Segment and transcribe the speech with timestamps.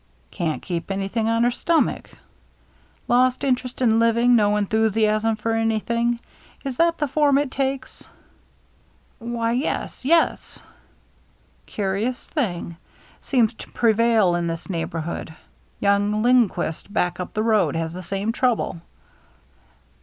[0.31, 2.09] "Can't keep anything on her stomach?
[3.07, 6.17] Lost interest in living— no enthusiasm for anything?
[6.65, 8.07] Is that the form it takes?"
[9.19, 10.57] "Why, yes— yes
[11.77, 12.77] —""Curious thing.
[13.21, 15.35] Seems to prevail in this neighborhood.
[15.79, 18.81] Young Lindquist, back up the road, has the same trouble."